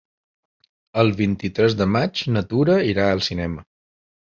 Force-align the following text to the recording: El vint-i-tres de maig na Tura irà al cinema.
El 1.01 1.11
vint-i-tres 1.21 1.77
de 1.83 1.89
maig 1.99 2.27
na 2.33 2.47
Tura 2.51 2.83
irà 2.97 3.11
al 3.15 3.27
cinema. 3.33 3.69